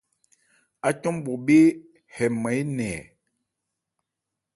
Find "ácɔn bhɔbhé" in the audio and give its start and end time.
0.87-1.59